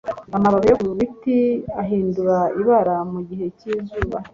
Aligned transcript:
amababi 0.35 0.65
yo 0.71 0.77
ku 0.81 0.89
biti 0.97 1.37
ahindura 1.81 2.37
ibara 2.59 2.95
mu 3.11 3.19
gihe 3.29 3.45
cyizuba 3.59 4.17